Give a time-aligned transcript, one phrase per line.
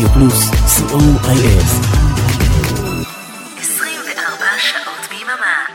[0.00, 1.64] רדיו פלוס, co.il.
[3.58, 5.66] 24 שעות ביממה.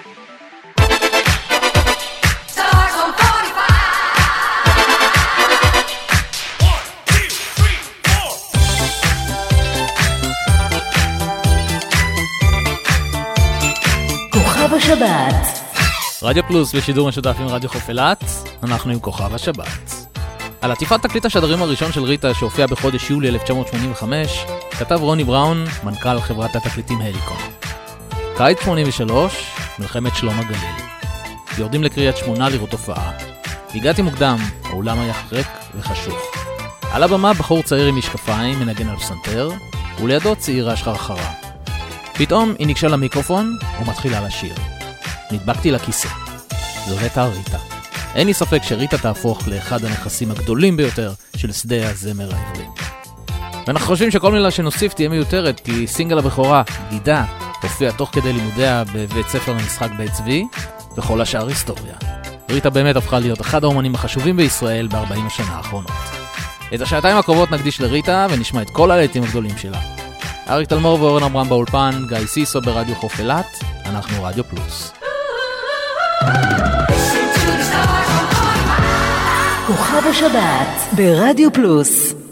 [14.32, 15.60] כוכב השבת,
[16.22, 18.24] רדיו פלוס בשידור משותף עם רדיו חוף אילת,
[18.64, 19.95] אנחנו עם כוכב השבת.
[20.66, 26.20] על עטיפת תקליט השדרים הראשון של ריטה שהופיע בחודש יולי 1985, כתב רוני בראון, מנכ"ל
[26.20, 27.38] חברת התקליטים הליקון.
[28.38, 30.76] קיץ 83, מלחמת שלום הגליל.
[31.58, 33.12] יורדים לקריית שמונה לראות הופעה.
[33.76, 36.20] הגעתי מוקדם, האולם היה ריק וחשוך.
[36.92, 39.50] על הבמה בחור צעיר עם משקפיים, מנגן על פסנתר,
[40.04, 41.32] ולידו צעירה שחרחרה.
[42.14, 44.56] פתאום היא ניגשה למיקרופון ומתחילה לשיר.
[45.32, 46.10] נדבקתי לכיסא.
[46.88, 47.75] זו הייתה ריטה.
[48.16, 52.66] אין לי ספק שריטה תהפוך לאחד הנכסים הגדולים ביותר של שדה הזמר העברי.
[53.68, 57.26] ואנחנו חושבים שכל מילה שנוסיף תהיה מיותרת, כי סינגל הבכורה, בגידה,
[57.64, 60.46] הופיע תוך כדי לימודיה בבית ספר למשחק בית צבי,
[60.98, 61.96] וכל השאר היסטוריה.
[62.50, 65.92] ריטה באמת הפכה להיות אחד האומנים החשובים בישראל ב-40 השנה האחרונות.
[66.76, 69.80] את השעתיים הקרובות נקדיש לריטה, ונשמע את כל הלהיטים הגדולים שלה.
[70.50, 73.48] אריק תלמור ואורן עמרם באולפן, גיא סיסו ברדיו חוף אילת,
[73.86, 74.92] אנחנו רדיו פלוס.
[79.68, 82.25] כוכב השבת, ברדיו פלוס.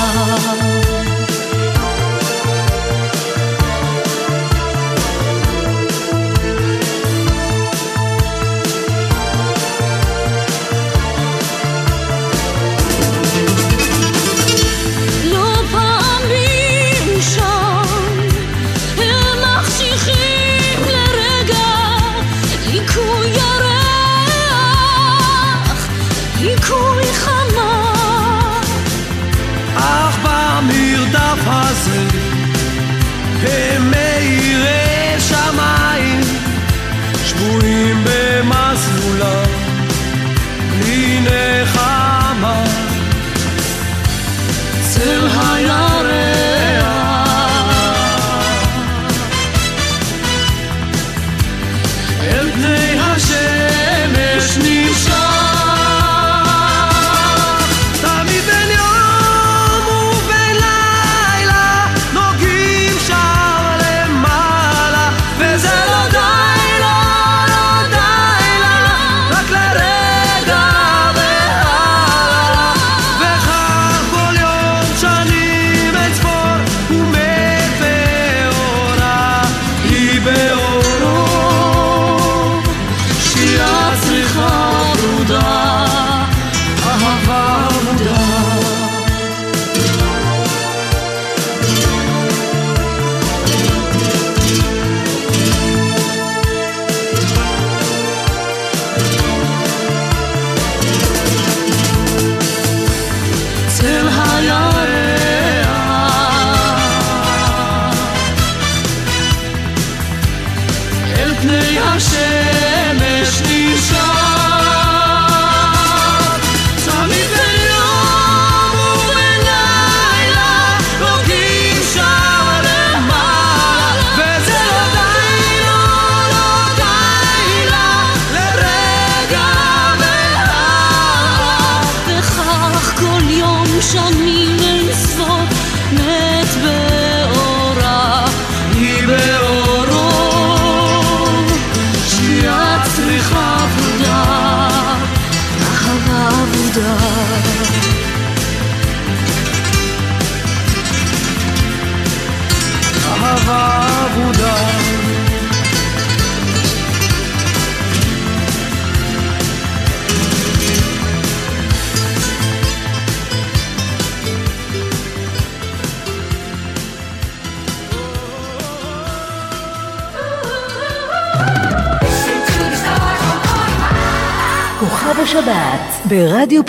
[0.00, 0.69] 啊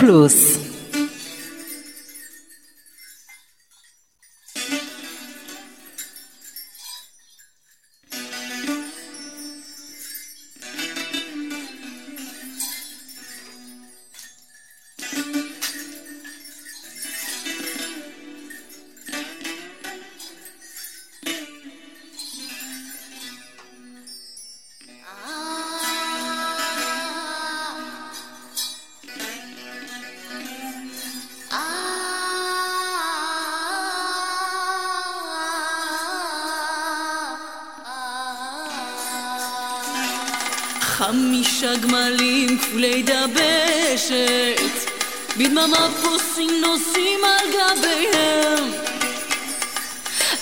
[0.02, 0.51] ברדיו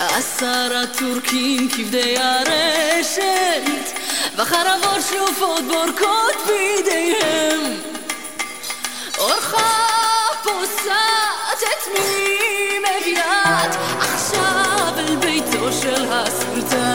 [0.09, 3.99] עשרה טורקים כבדי הרשת,
[4.35, 7.79] וחרבות שלופות בורקות בידיהם.
[9.17, 9.87] אורחה
[10.43, 16.90] פוסעת את מי מביאת עכשיו אל ביתו של הסולטן.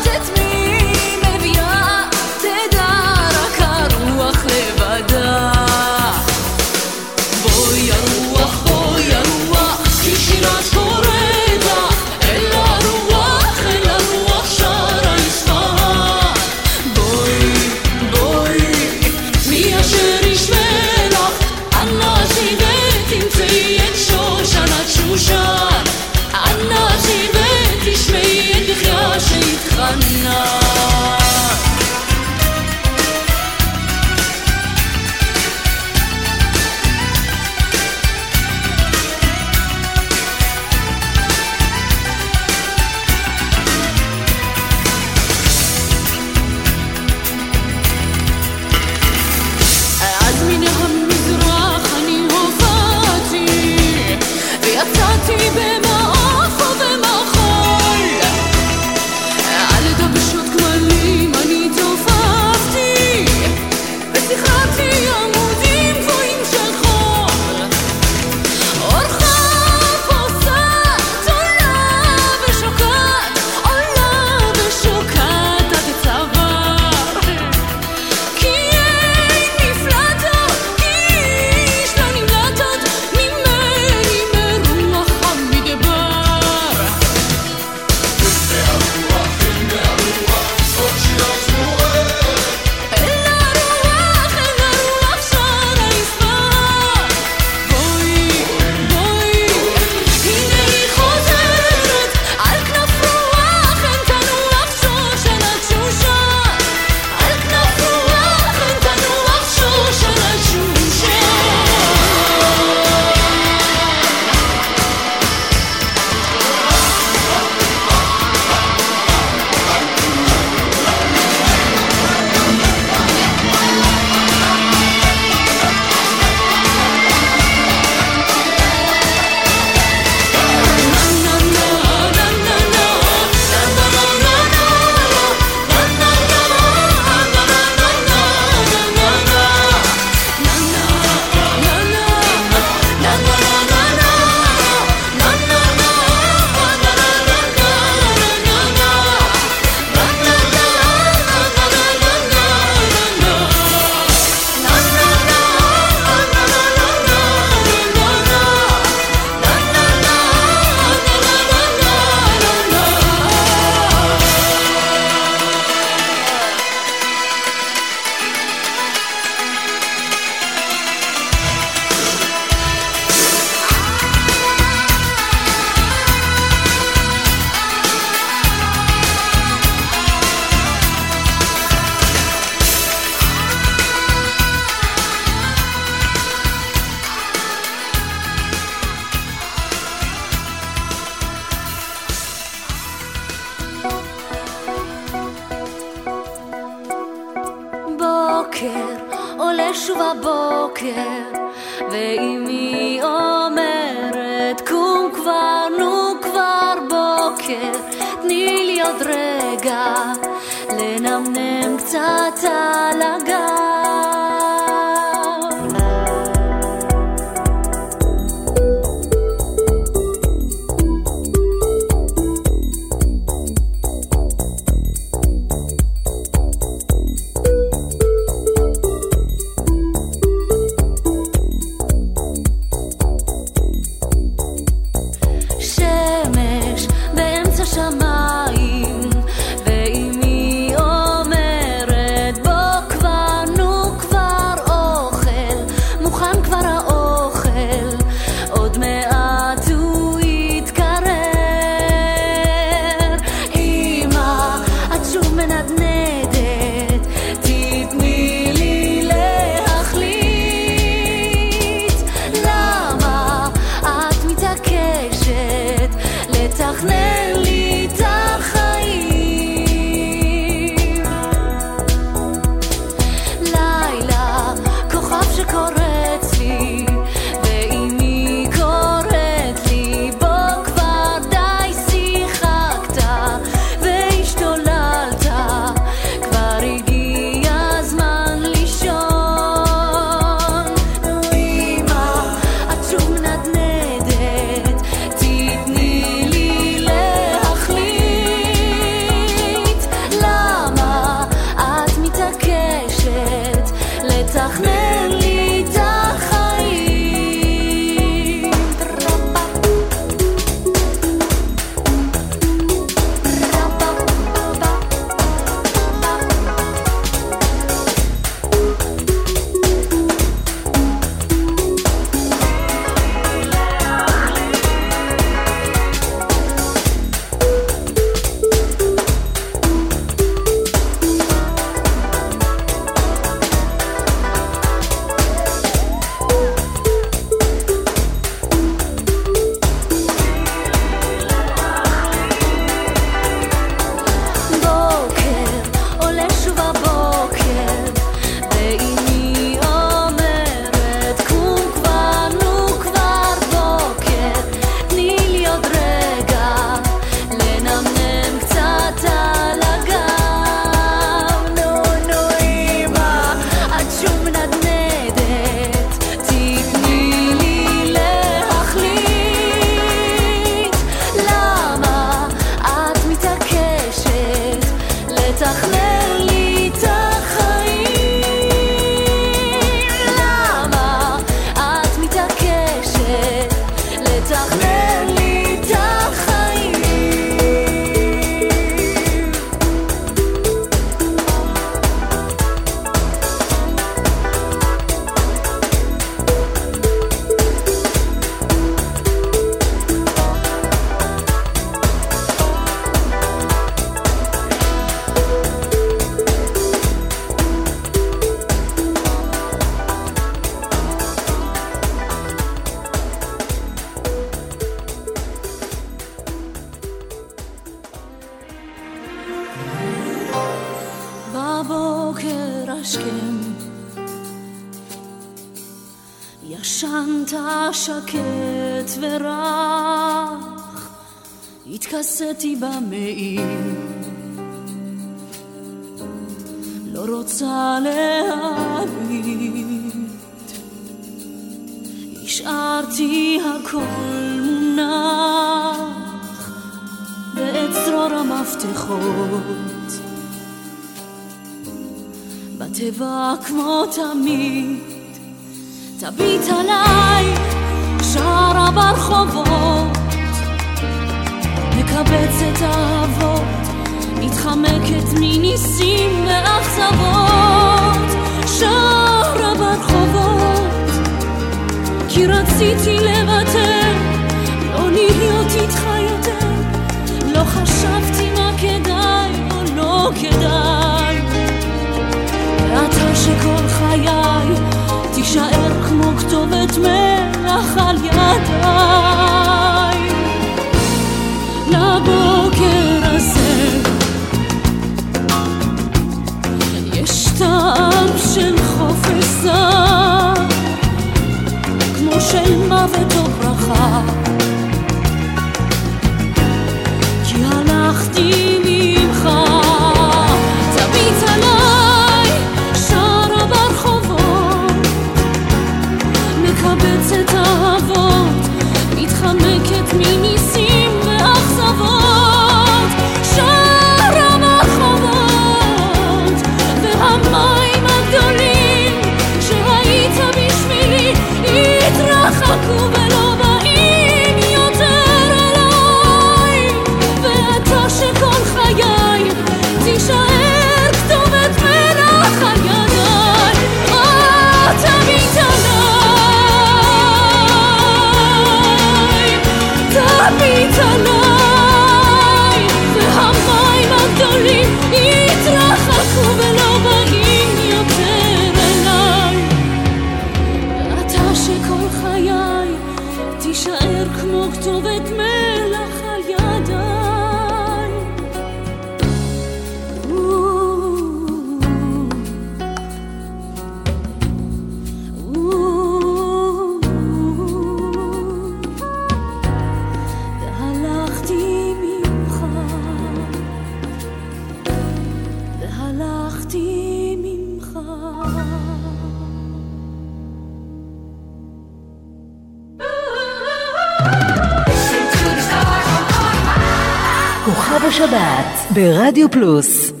[598.73, 600.00] ברדיו פלוס.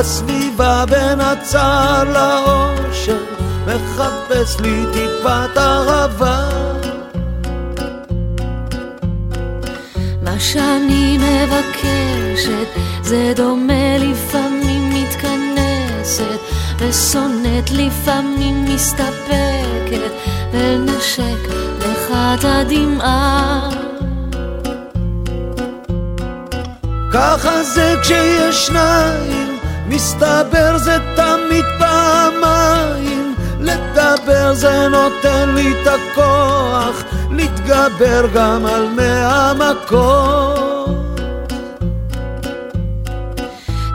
[0.00, 3.22] בסביבה בין הצער לאושר,
[3.66, 6.48] מחפש לי טיפת ערבה.
[10.22, 12.68] מה שאני מבקשת,
[13.02, 16.40] זה דומה לפעמים מתכנסת,
[16.78, 20.12] ושונאת לפעמים מסתפקת,
[20.52, 23.70] ונשק לך את הדמעה.
[27.12, 29.39] ככה זה כשיש שניים
[29.90, 41.20] מסתבר זה תמיד פעמיים, לדבר זה נותן לי את הכוח, להתגבר גם על מאה מכות.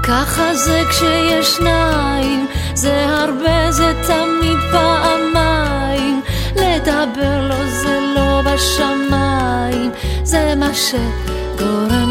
[0.04, 6.22] ככה זה כשיש שניים, זה הרבה, זה תמיד פעמיים,
[6.56, 9.92] לדבר לו זה לא בשמיים,
[10.24, 12.05] זה מה שגורם.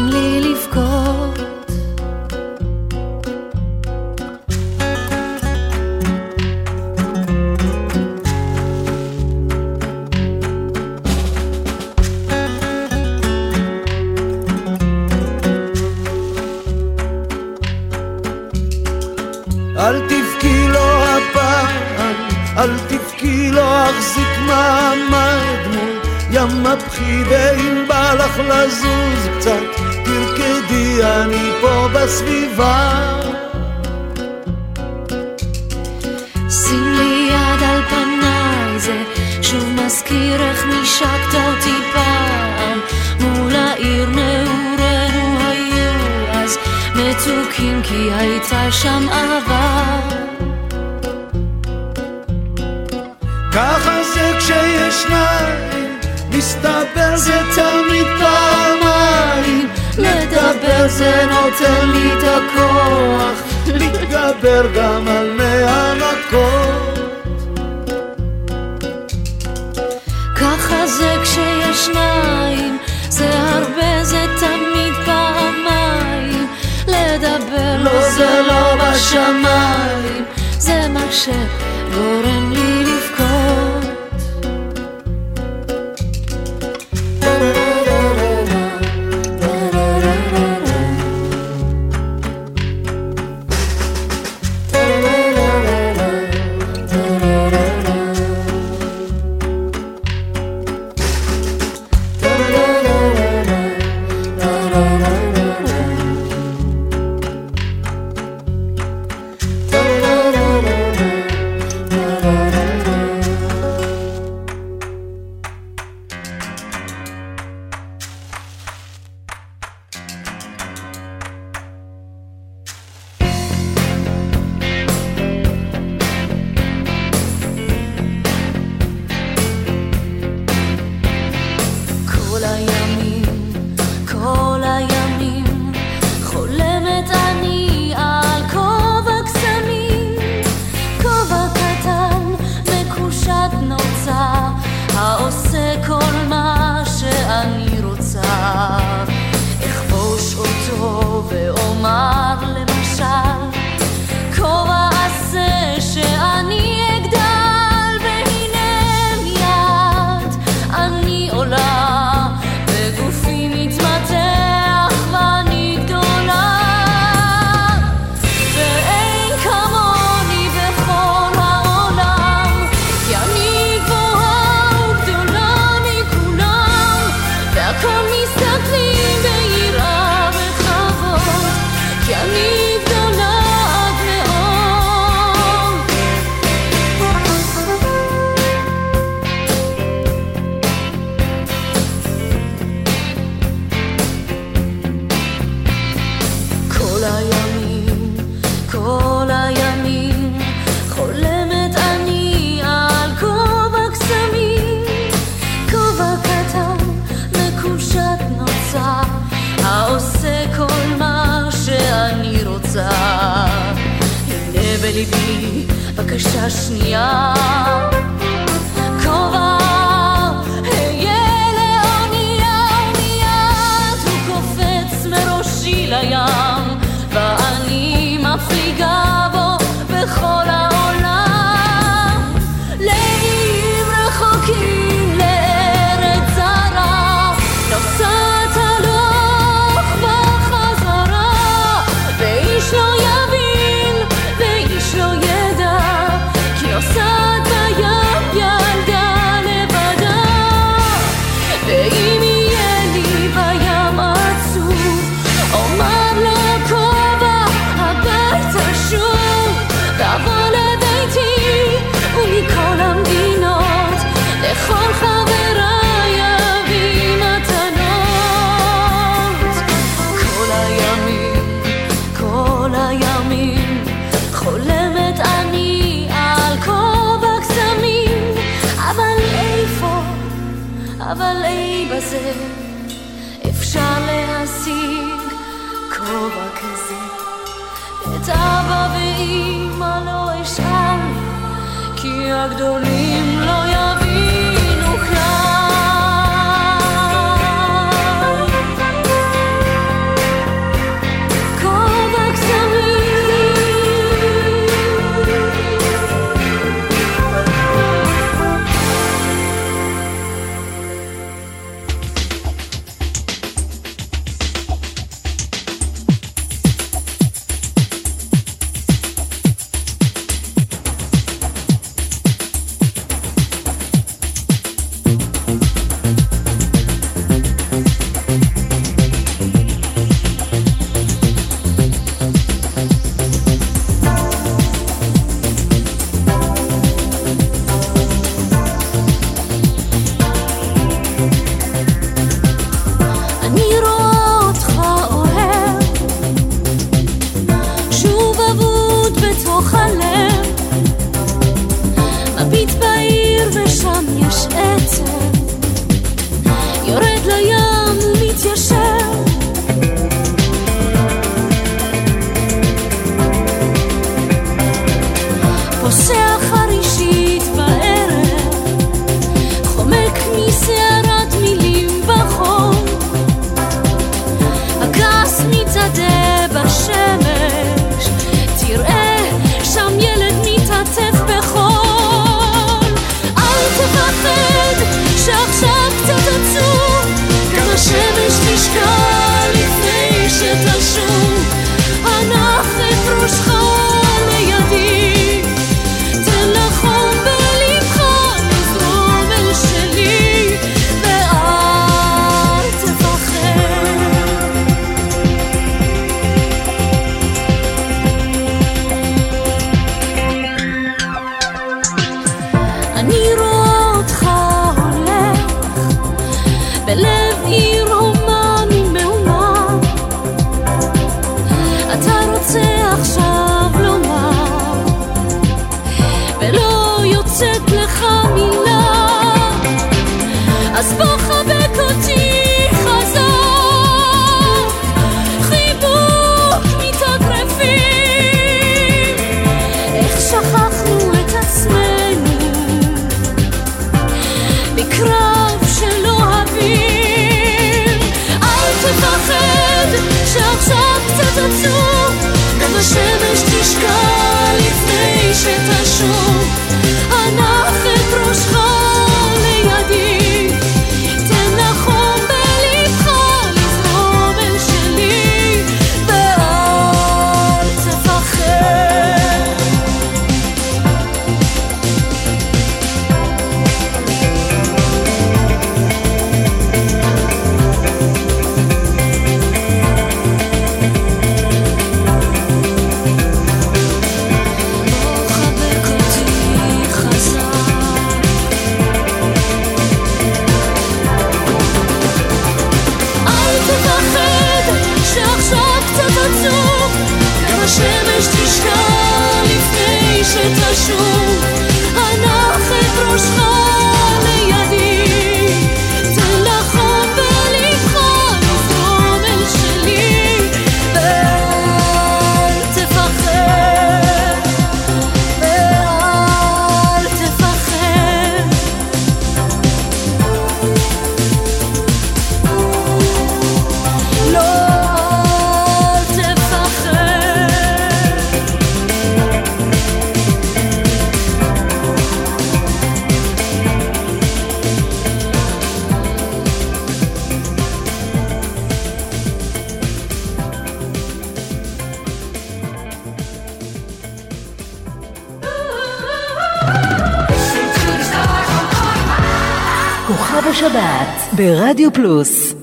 [551.45, 552.54] ברדיו פלוס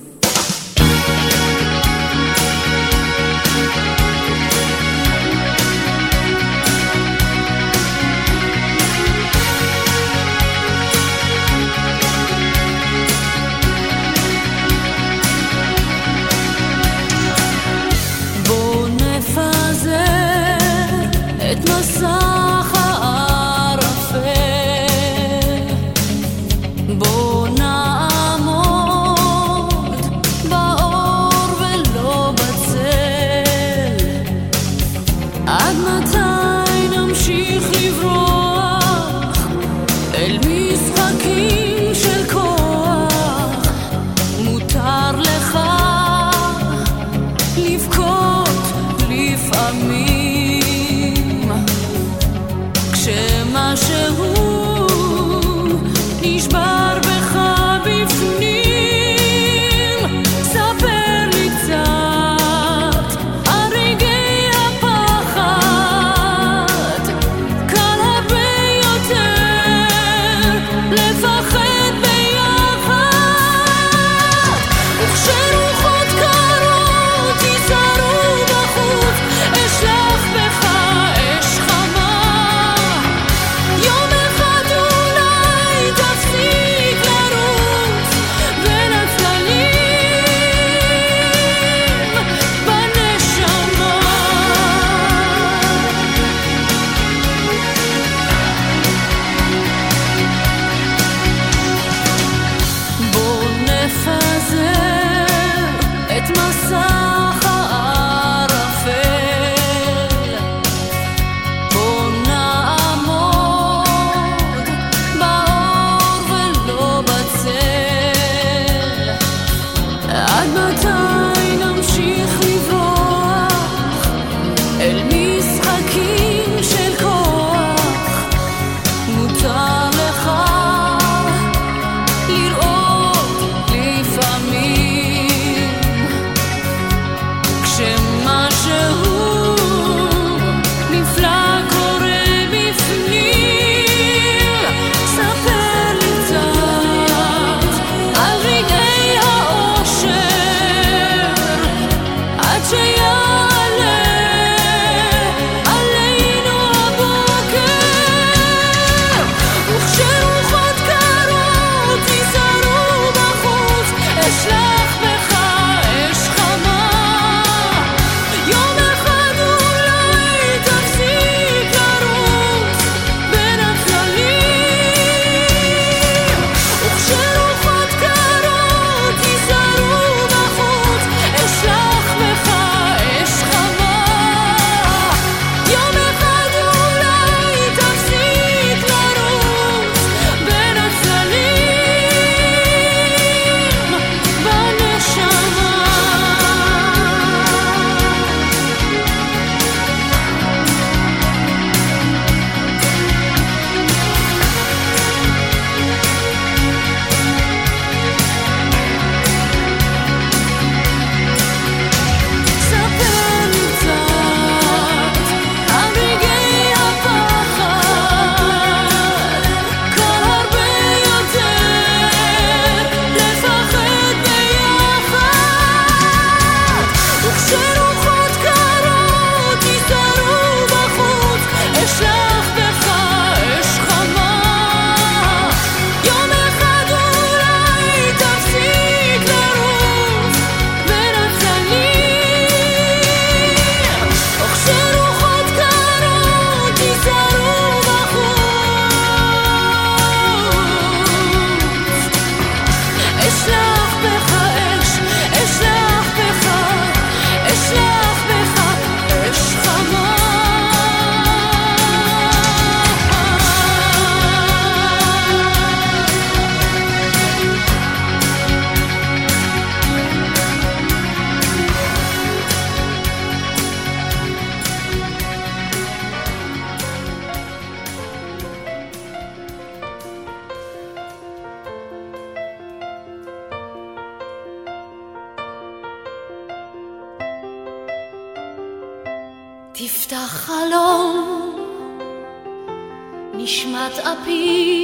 [293.99, 294.82] not piece.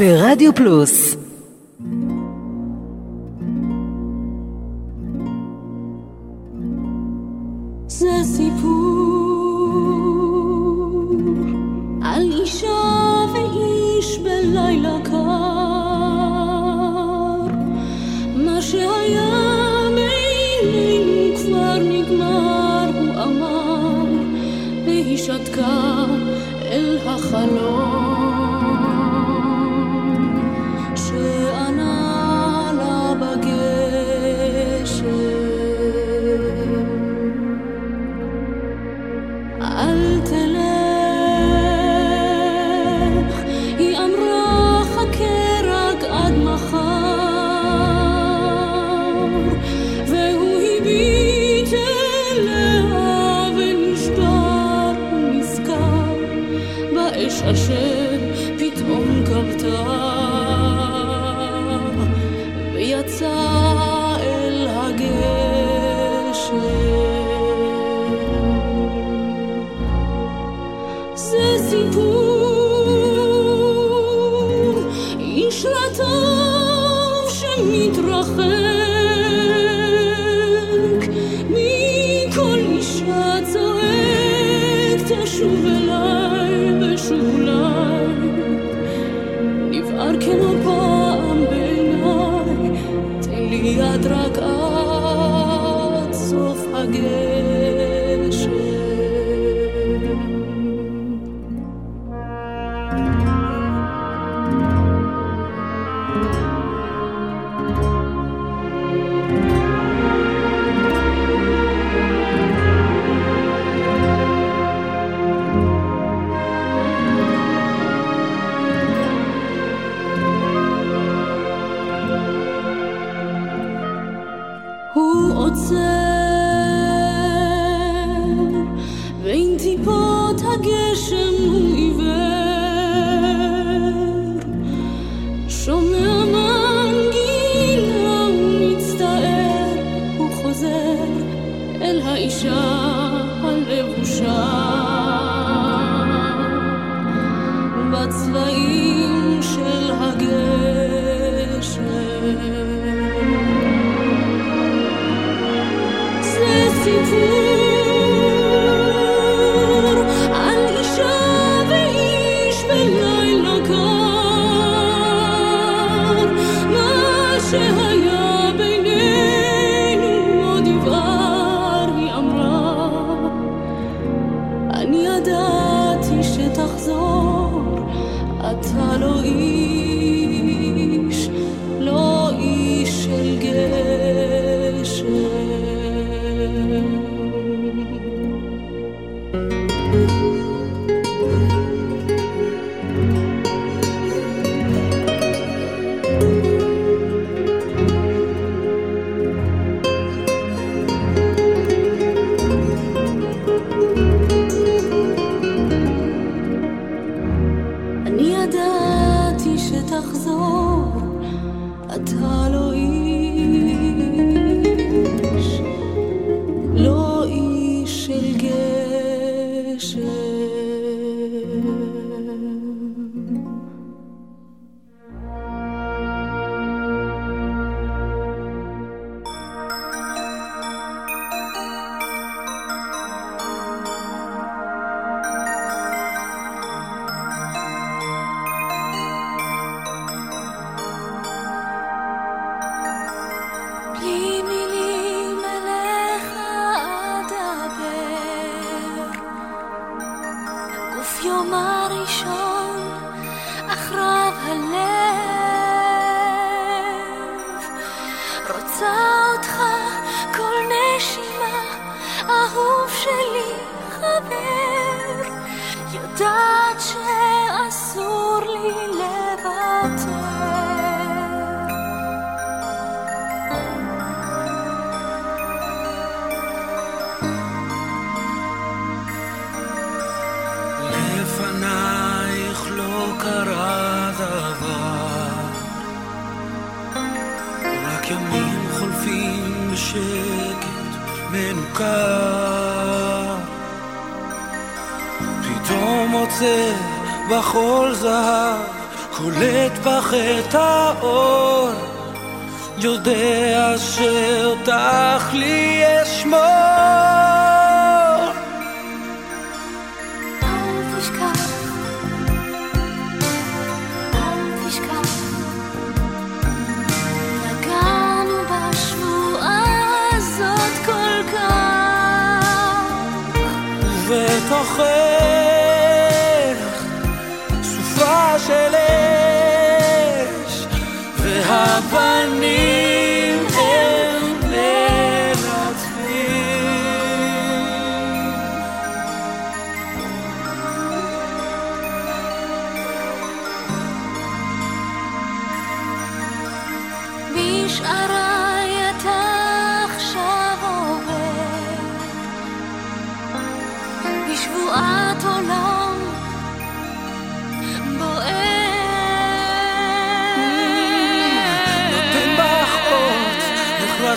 [0.00, 1.16] ברדיו פלוס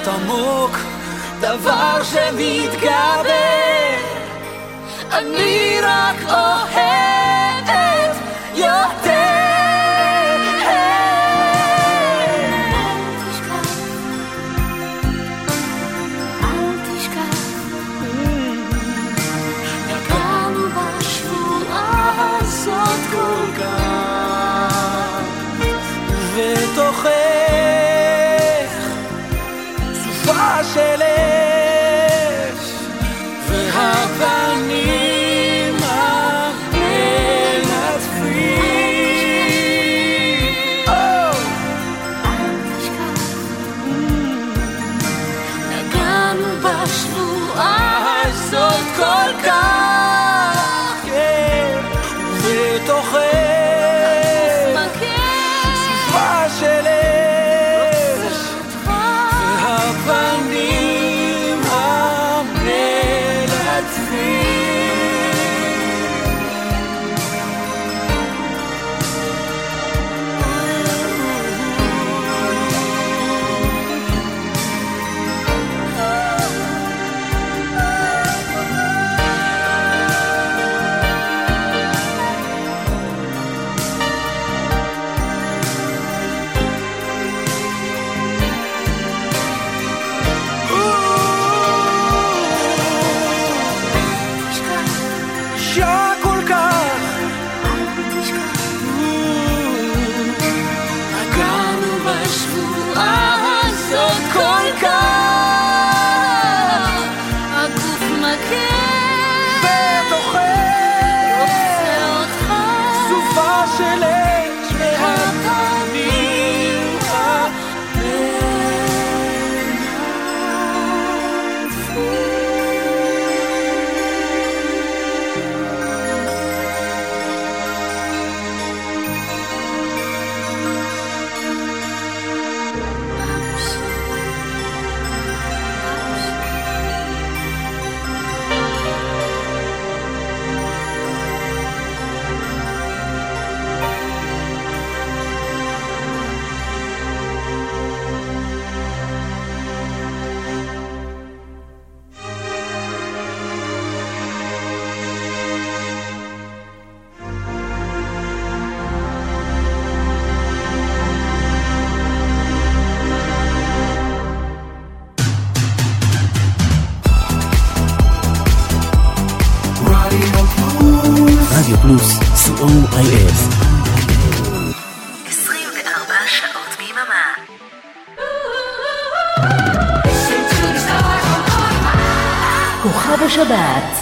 [0.04, 0.78] נחרט עמוק
[1.40, 3.24] דבר שמתגבר.
[5.12, 7.03] אני רק אוהבת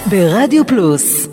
[0.10, 1.28] ברדיו פלוס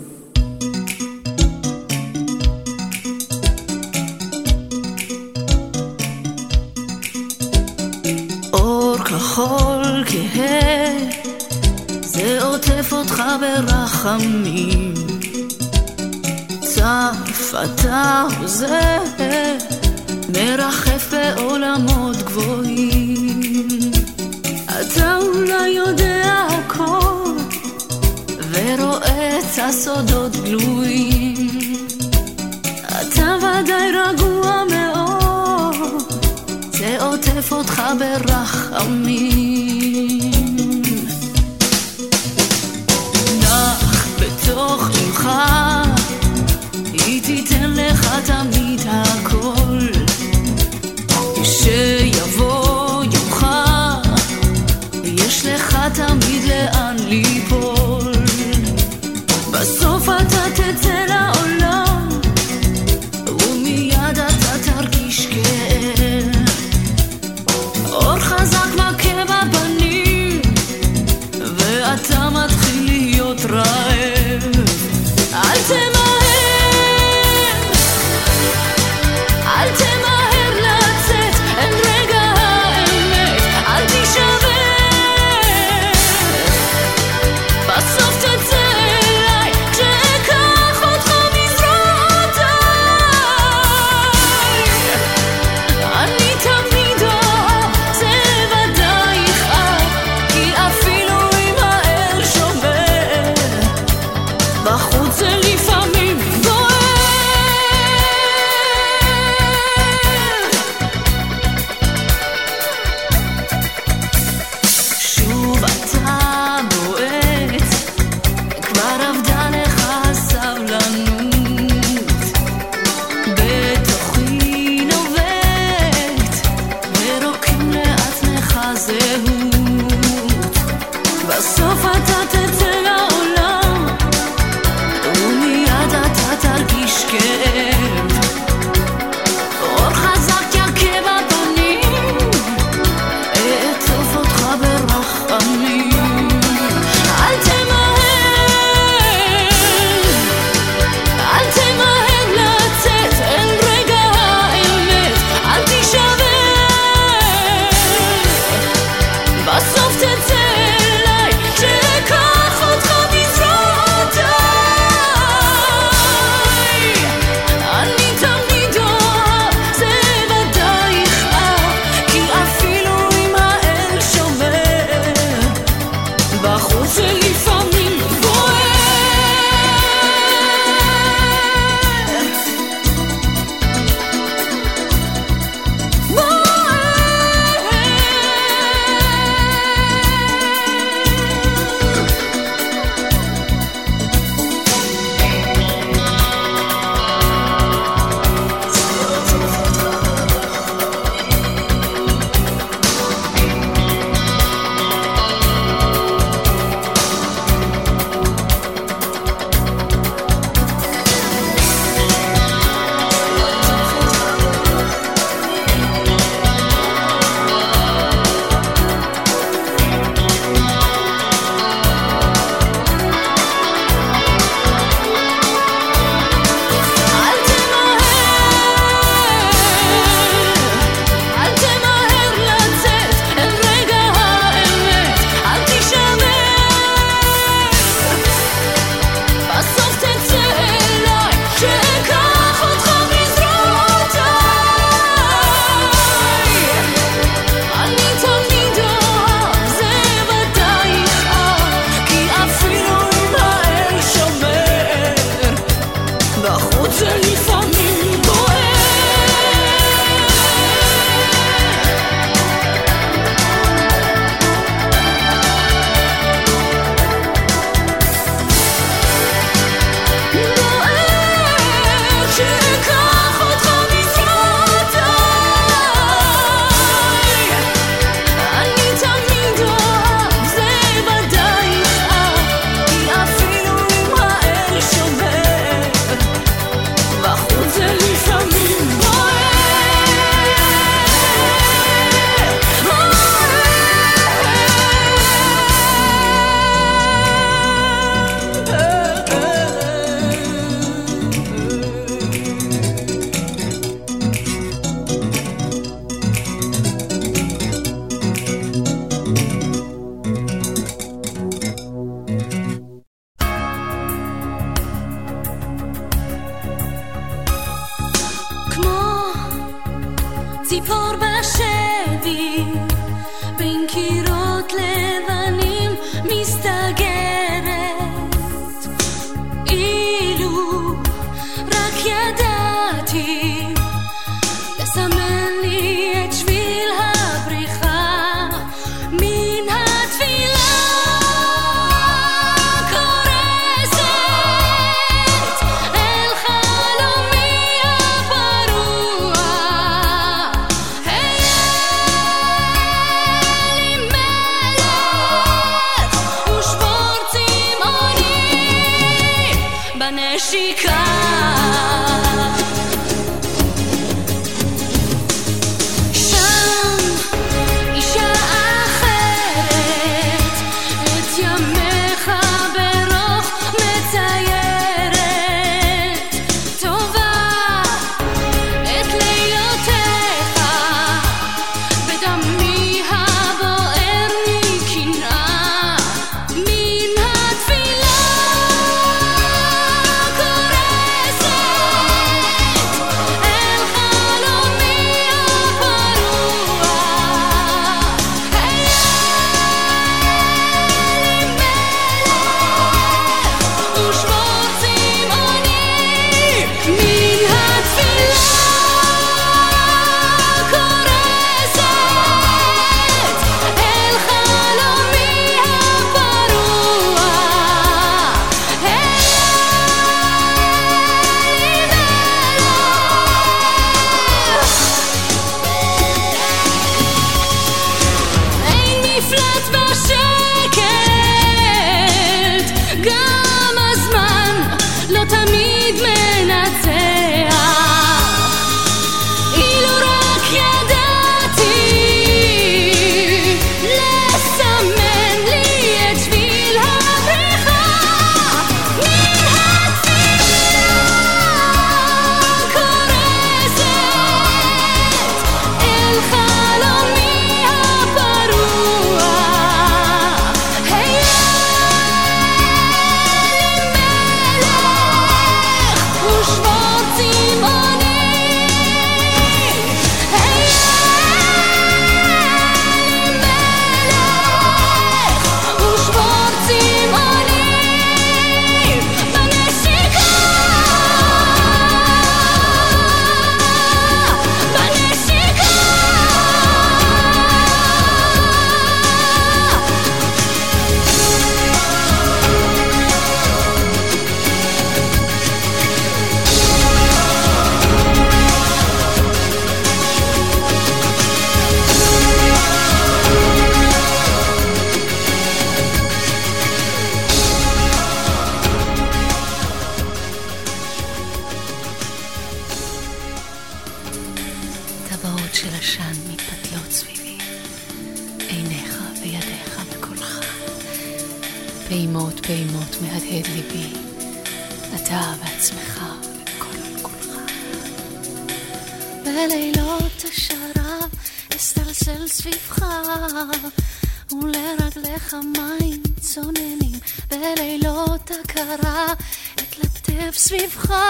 [540.69, 541.08] fera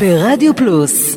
[0.00, 1.09] ברדיו פלוס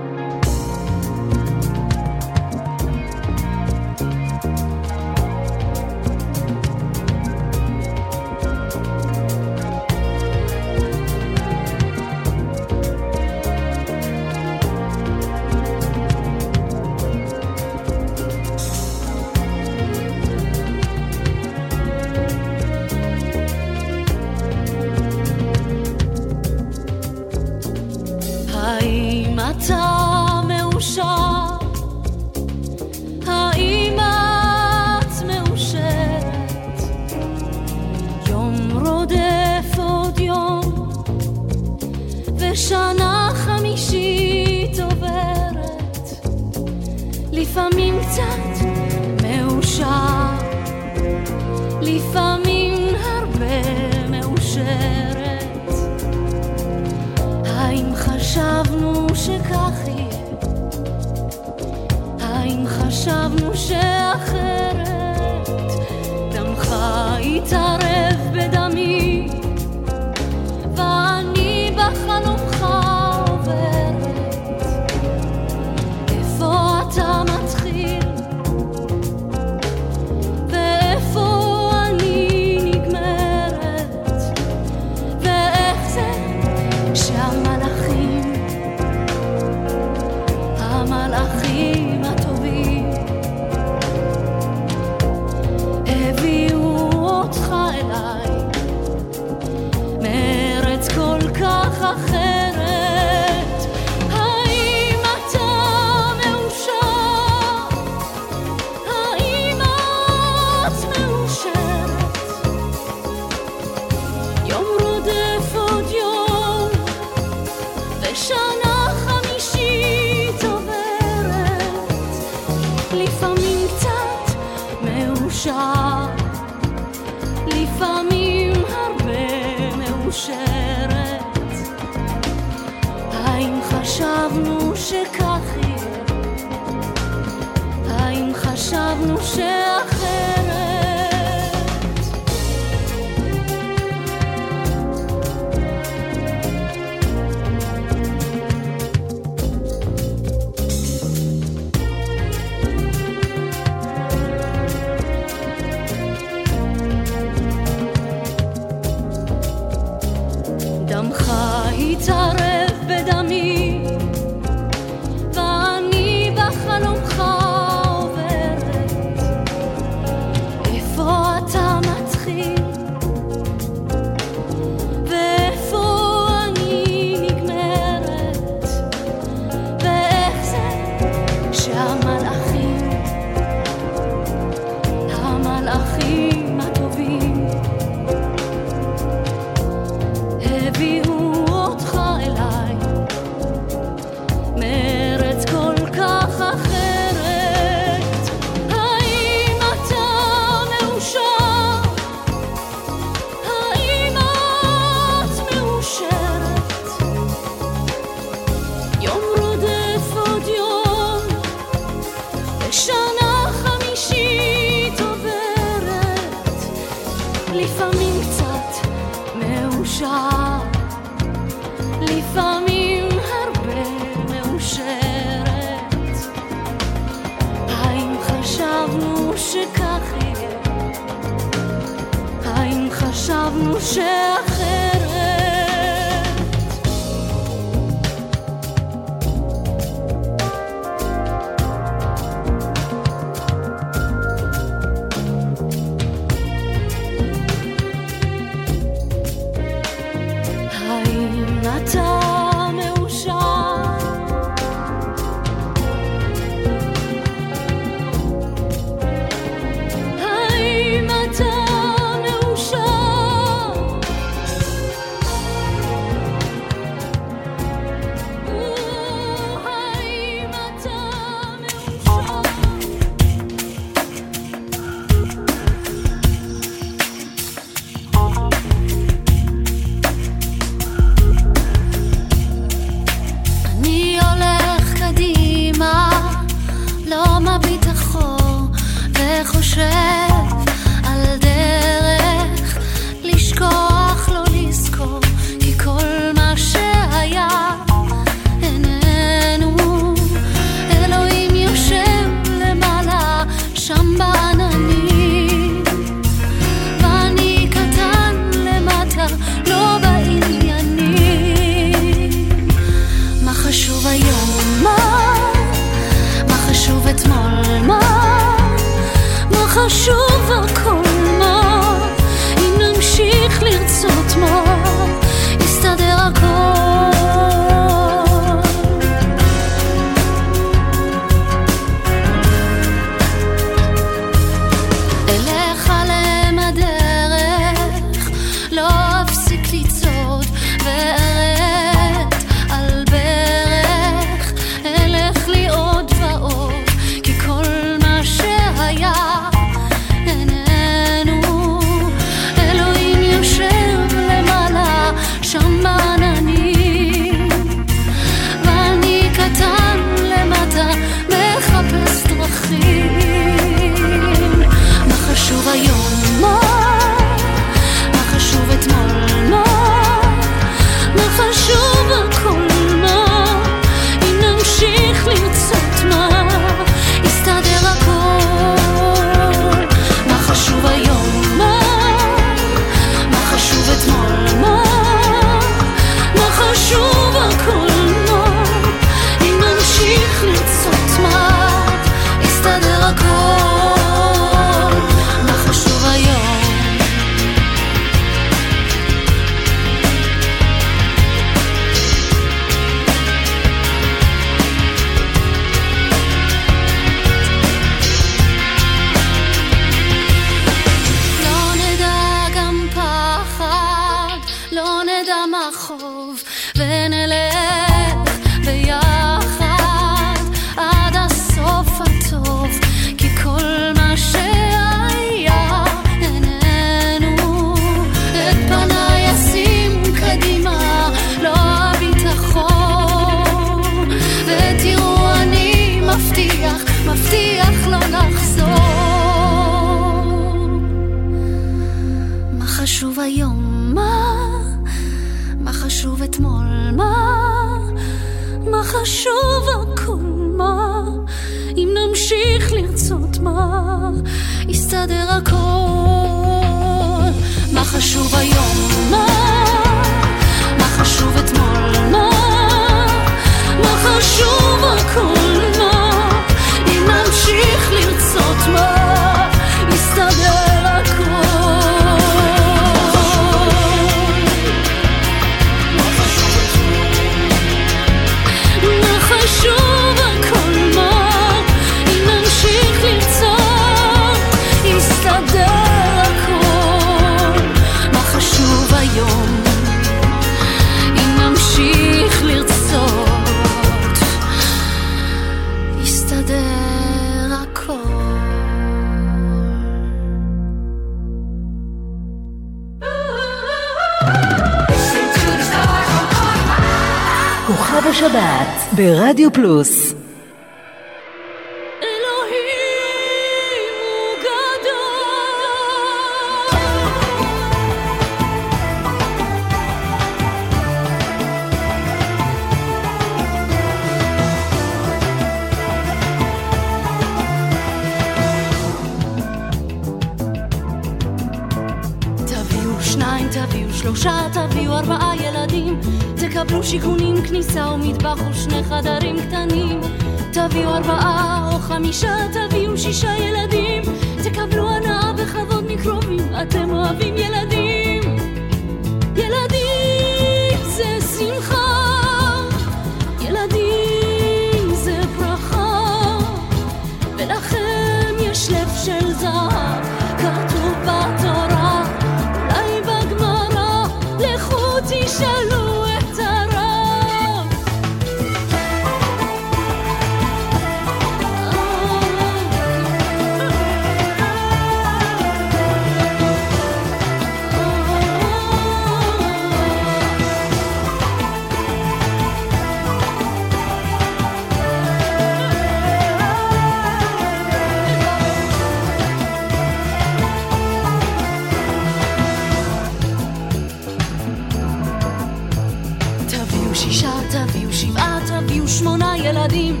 [596.94, 600.00] שישה, תביאו שבעה, תביאו שמונה ילדים.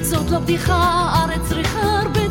[0.00, 2.27] זאת לא בדיחה, הארץ צריכה הרבה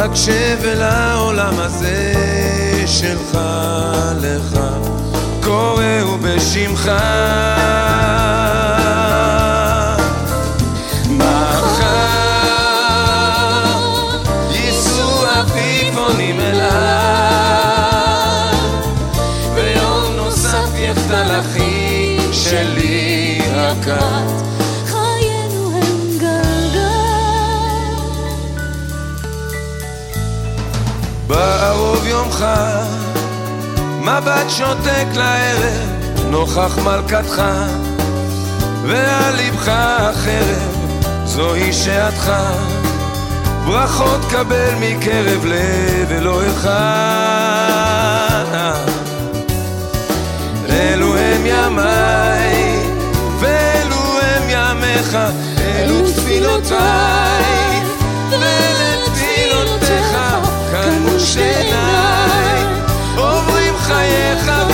[0.00, 2.12] הקשב אל העולם הזה
[2.86, 3.38] שלך
[4.20, 4.60] לך,
[5.42, 6.90] קוראו בשמך
[32.40, 32.46] יומך,
[34.00, 35.88] מבט שותק לערב,
[36.30, 37.42] נוכח מלכתך,
[38.82, 40.76] ועל לבך החרב,
[41.24, 42.32] זוהי שעתך.
[43.66, 46.68] ברכות קבל מקרב לב אלוהיך.
[50.70, 52.60] אלו הם ימיי
[54.50, 55.18] ימיך,
[55.58, 57.79] אלו תפילותיי,
[61.24, 62.64] שיניי,
[63.16, 64.69] עוברים חייך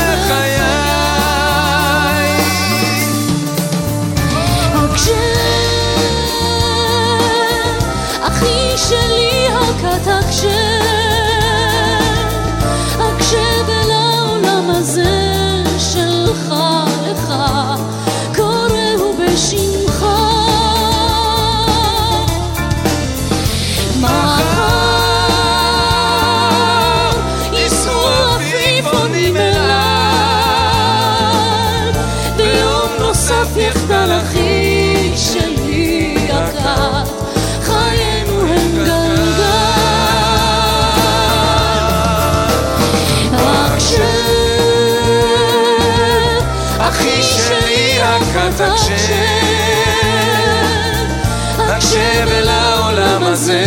[51.58, 53.64] הקשב אל העולם הזה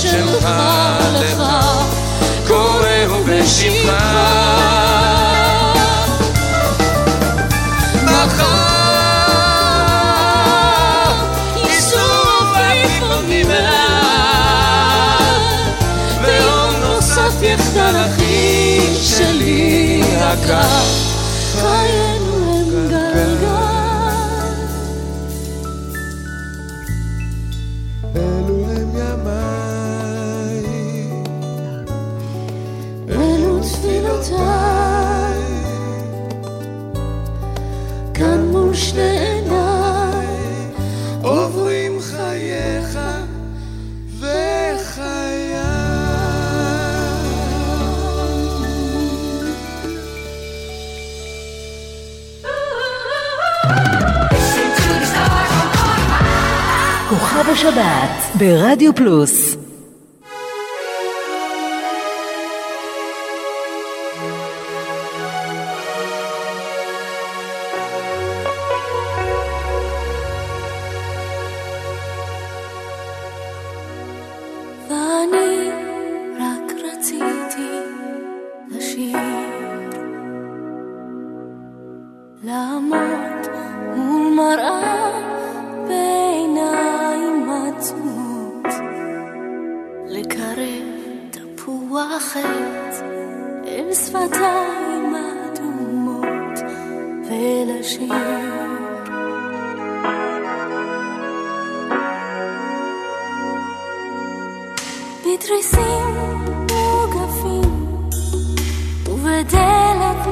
[0.00, 0.48] שלך
[1.20, 1.42] לך,
[2.46, 3.92] קוראו בשמך.
[17.52, 21.11] יחדל אחי שלי הקר,
[57.62, 59.41] בשבת ברדיו פלוס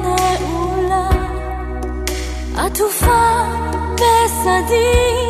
[0.01, 1.09] נעולה,
[2.57, 3.41] עטופה
[3.95, 5.20] בשדים.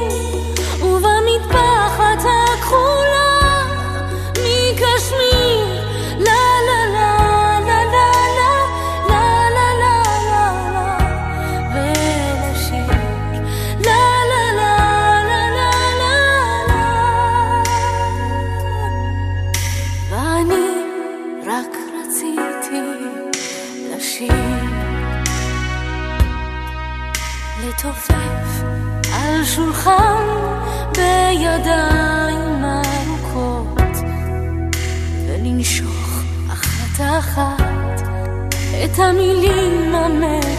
[39.12, 40.51] את המילים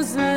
[0.00, 0.29] frozen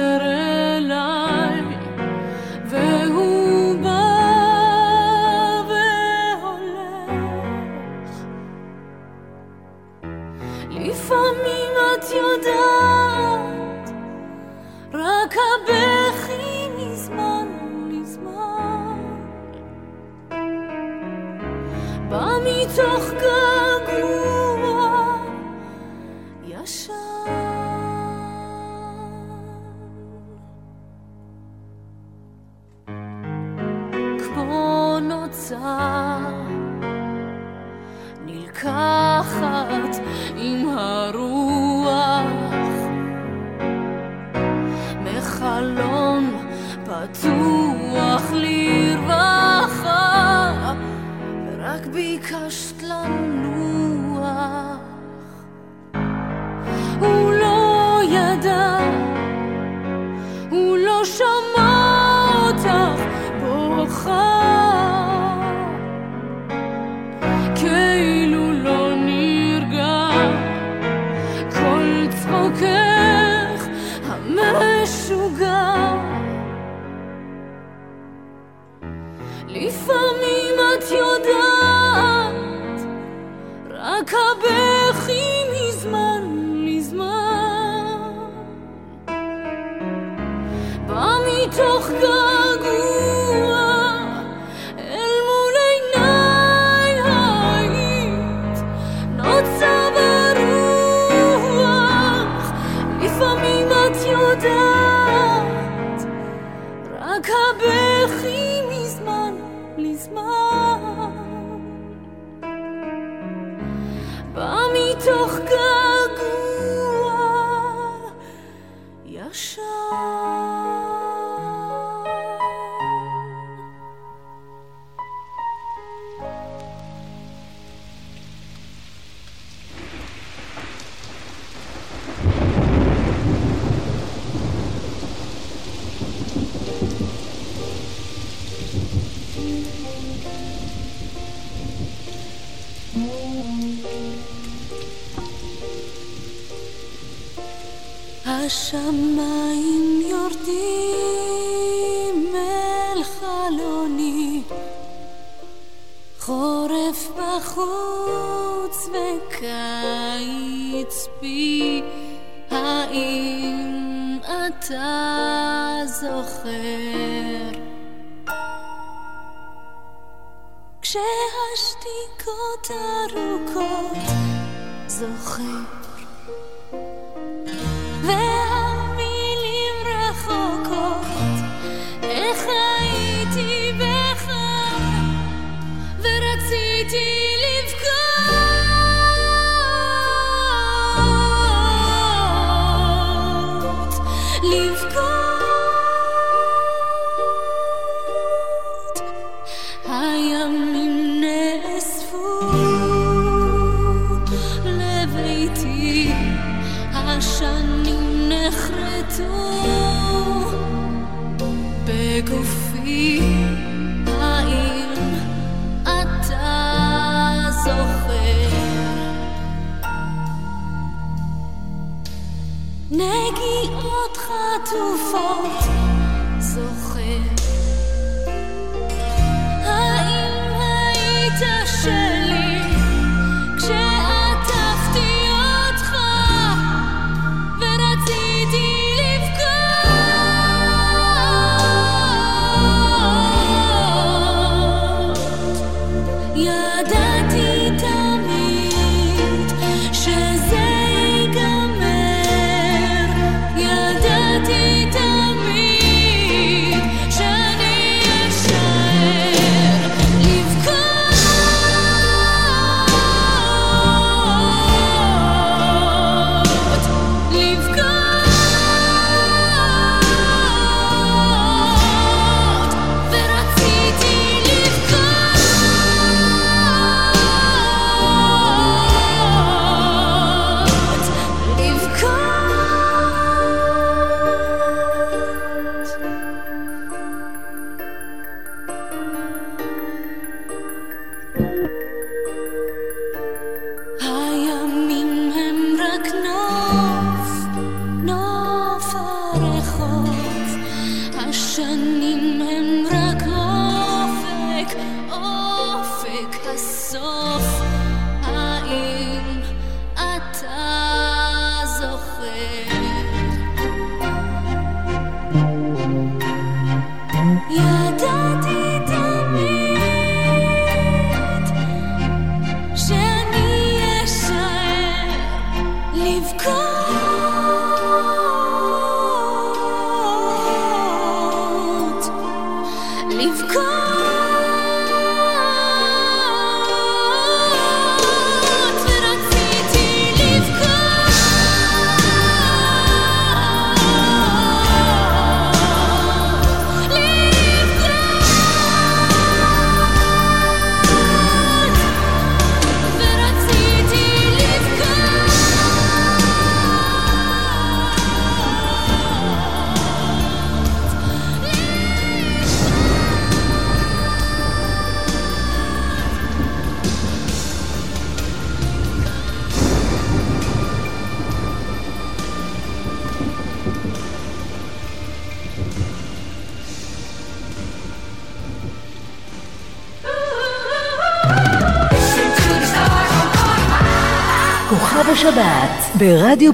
[386.33, 386.53] השבת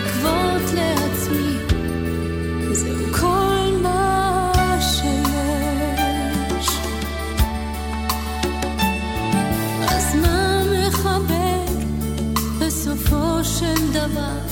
[0.00, 1.56] לקוות לעצמי,
[2.72, 6.68] זהו כל מה שיש.
[9.80, 11.70] הזמן מחבק
[12.60, 14.49] בסופו של דבר.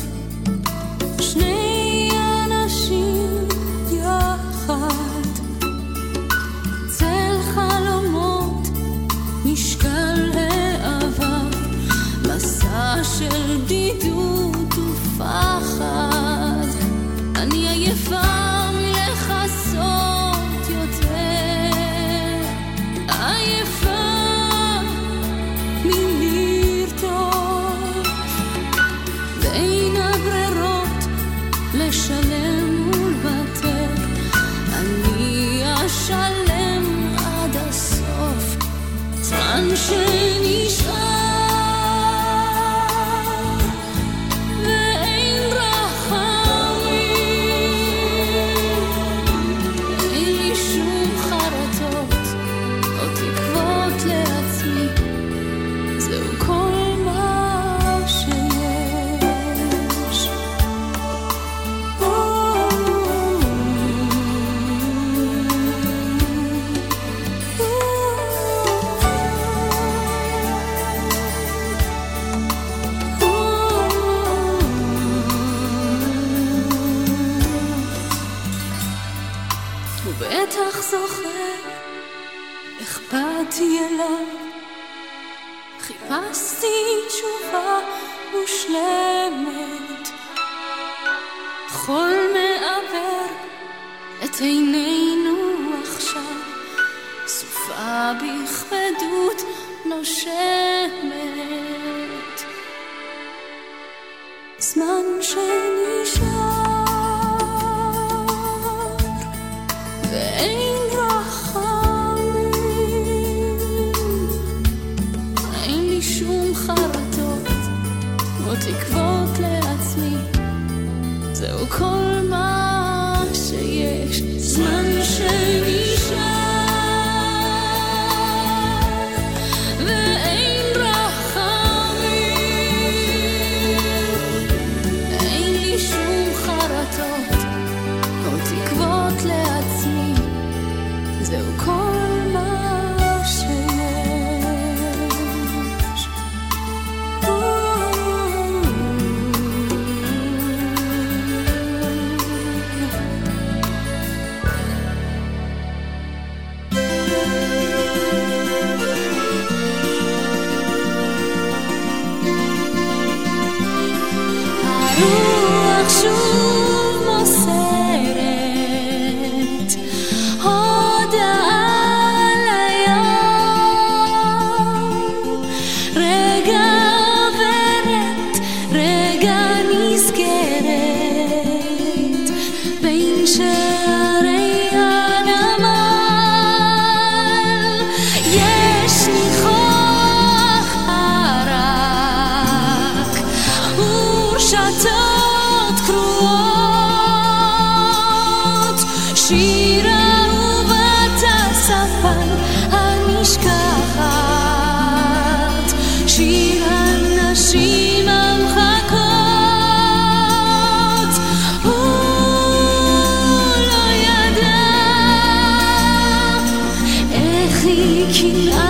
[218.19, 218.68] Keep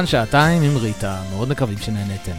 [0.00, 2.36] כאן שעתיים עם ריטה, מאוד מקווים שנהנתם.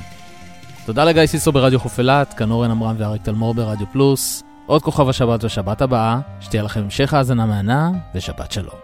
[0.86, 4.44] תודה לגיא סיסו ברדיו חוף אילת, כאן אורן עמרם ואריק תלמור ברדיו פלוס.
[4.66, 8.81] עוד כוכב השבת בשבת הבאה, שתהיה לכם המשך האזנה מהנה, ושבת שלום.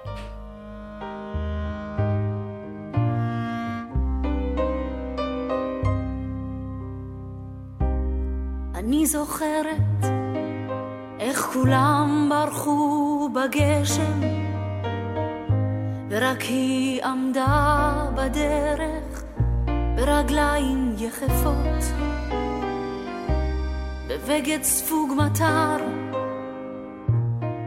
[24.87, 25.77] ספוג מטר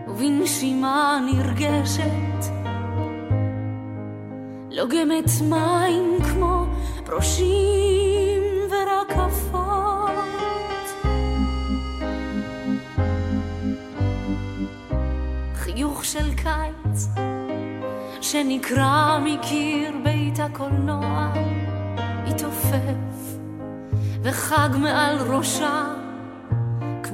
[0.09, 2.53] ובנשימה נרגשת,
[4.71, 6.67] לוגמת מים כמו
[7.05, 9.61] פרושים ורקפות.
[15.55, 17.09] חיוך של קיץ
[18.21, 21.33] שנקרא מקיר בית הקולנוע,
[22.27, 23.39] התעופף
[24.23, 26.00] וחג מעל ראשה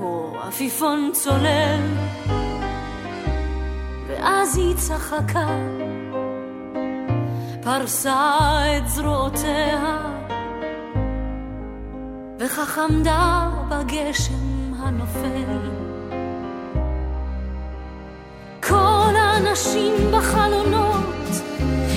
[0.07, 1.81] כמו עפיפון צולל,
[4.09, 5.49] ואז היא צחקה,
[7.63, 8.39] פרסה
[8.77, 9.99] את זרועותיה,
[12.39, 15.87] וכך עמדה בגשם הנופל.
[19.17, 21.29] האנשים בחלונות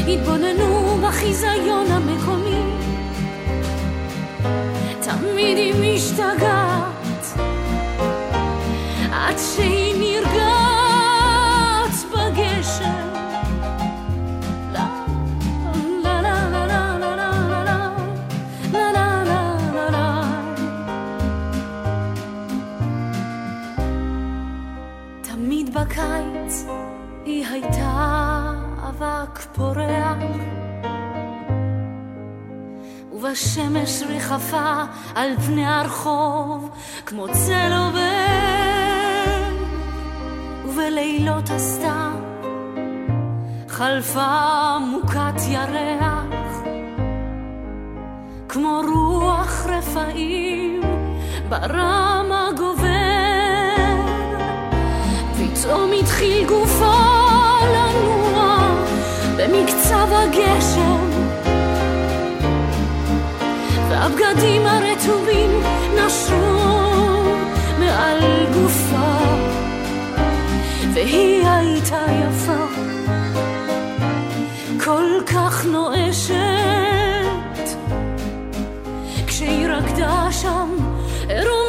[0.07, 2.61] התבוננו בחיזיון המקומי.
[5.01, 6.98] תמיד היא משתגעת
[9.29, 13.09] עד שהיא נרגעת בגשם.
[25.73, 26.65] בקיץ
[27.25, 28.51] היא הייתה
[28.89, 30.17] אבק פורח,
[33.11, 34.83] ובשמש ריחפה
[35.15, 36.69] על פני הרחוב
[37.05, 38.28] כמו צל עובר,
[40.69, 42.11] ובלילות הסתיו.
[43.67, 46.63] חלפה מוכת ירח,
[48.49, 50.81] כמו רוח רפאים
[51.49, 52.89] ברם הגובר,
[55.37, 56.99] פתאום התחיל גופו
[57.73, 58.75] לנוע
[59.37, 61.09] במקצב הגשם.
[63.89, 65.61] והבגדים הרטובים
[65.95, 66.79] נשרו
[67.79, 68.19] מעל
[68.53, 69.18] גופה
[70.99, 72.65] והיא הייתה יפה
[74.83, 76.35] כל כך נואשת.
[79.27, 80.69] כשהיא רקדה שם
[81.29, 81.68] עירומה